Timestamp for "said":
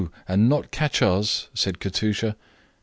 1.53-1.79